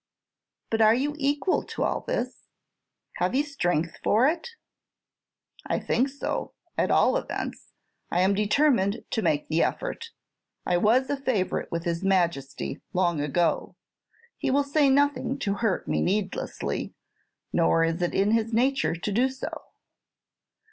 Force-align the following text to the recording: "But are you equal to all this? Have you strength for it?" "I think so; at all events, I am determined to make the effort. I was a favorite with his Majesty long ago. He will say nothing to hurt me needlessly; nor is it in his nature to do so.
"But 0.71 0.81
are 0.81 0.95
you 0.95 1.13
equal 1.19 1.61
to 1.63 1.83
all 1.83 2.01
this? 2.01 2.47
Have 3.17 3.35
you 3.35 3.43
strength 3.43 3.99
for 4.03 4.27
it?" 4.27 4.49
"I 5.67 5.77
think 5.79 6.09
so; 6.09 6.53
at 6.75 6.89
all 6.89 7.17
events, 7.17 7.73
I 8.09 8.21
am 8.21 8.33
determined 8.33 9.03
to 9.11 9.21
make 9.21 9.47
the 9.47 9.61
effort. 9.61 10.09
I 10.65 10.77
was 10.77 11.07
a 11.11 11.17
favorite 11.17 11.71
with 11.71 11.83
his 11.83 12.03
Majesty 12.03 12.81
long 12.93 13.21
ago. 13.21 13.75
He 14.39 14.49
will 14.49 14.63
say 14.63 14.89
nothing 14.89 15.37
to 15.37 15.53
hurt 15.61 15.87
me 15.87 16.01
needlessly; 16.01 16.95
nor 17.53 17.83
is 17.83 18.01
it 18.01 18.15
in 18.15 18.31
his 18.31 18.51
nature 18.51 18.95
to 18.95 19.11
do 19.11 19.29
so. 19.29 19.51